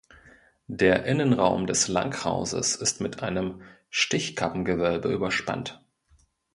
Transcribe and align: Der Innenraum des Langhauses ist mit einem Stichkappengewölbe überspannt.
Der 0.65 1.05
Innenraum 1.05 1.67
des 1.67 1.87
Langhauses 1.87 2.73
ist 2.75 3.01
mit 3.01 3.21
einem 3.21 3.61
Stichkappengewölbe 3.91 5.09
überspannt. 5.13 5.85